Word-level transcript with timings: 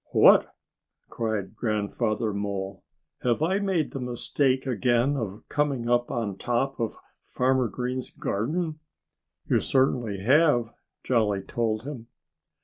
"What!" 0.13 0.55
cried 1.09 1.53
Grandfather 1.53 2.33
Mole. 2.33 2.83
"Have 3.21 3.43
I 3.43 3.59
made 3.59 3.91
the 3.91 3.99
mistake 3.99 4.65
again 4.65 5.15
of 5.15 5.43
coming 5.47 5.87
up 5.87 6.09
on 6.09 6.39
top 6.39 6.79
of 6.79 6.97
Farmer 7.21 7.67
Green's 7.67 8.09
garden?" 8.09 8.79
"You 9.45 9.59
certainly 9.59 10.21
have," 10.21 10.73
Jolly 11.03 11.43
told 11.43 11.83
him. 11.83 12.07